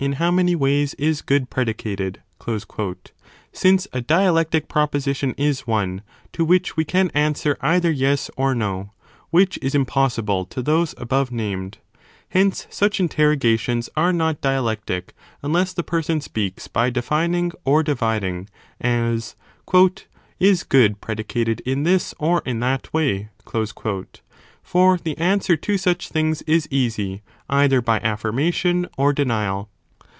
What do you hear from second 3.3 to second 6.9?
since a dia *Ci.b.Lch.l0. Jectic proposition is one, to which we